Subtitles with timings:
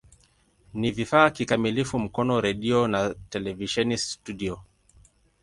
[0.73, 4.61] Ni vifaa kikamilifu Mkono redio na televisheni studio.